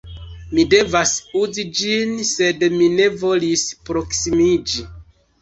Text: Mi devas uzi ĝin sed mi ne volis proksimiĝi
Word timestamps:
Mi 0.59 0.63
devas 0.73 1.11
uzi 1.39 1.65
ĝin 1.81 2.15
sed 2.31 2.65
mi 2.79 2.89
ne 2.95 3.07
volis 3.27 3.67
proksimiĝi 3.93 4.89